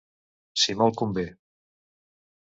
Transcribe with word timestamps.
Si 0.61 0.75
molt 0.79 0.97
convé. 1.01 1.25